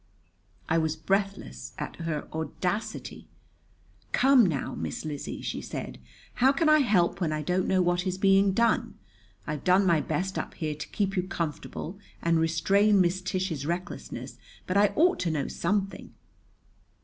[0.67, 3.27] I was breathless at her audacity.
[4.13, 5.99] "Come now, Miss Lizzie," she said,
[6.41, 8.95] "how can I help when I don't know what is being done?
[9.45, 14.39] I've done my best up here to keep you comfortable and restrain Miss Tish's recklessness;
[14.65, 16.11] but I ought to know something."